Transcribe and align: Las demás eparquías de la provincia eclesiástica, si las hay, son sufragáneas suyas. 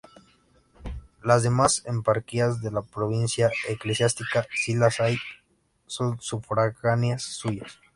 Las 1.21 1.43
demás 1.43 1.83
eparquías 1.85 2.59
de 2.59 2.71
la 2.71 2.81
provincia 2.81 3.51
eclesiástica, 3.69 4.47
si 4.51 4.73
las 4.73 4.99
hay, 4.99 5.17
son 5.85 6.19
sufragáneas 6.19 7.21
suyas. 7.21 7.77